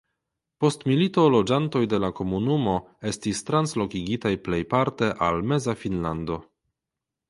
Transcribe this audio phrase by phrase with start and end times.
[0.63, 2.75] Post milito loĝantoj de la komunumo
[3.13, 6.45] estis translokigitaj plejparte al Meza Finnlando.